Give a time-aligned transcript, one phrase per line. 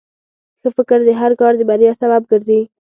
[0.61, 2.61] ښه فکر د هر کار د بریا سبب ګرځي.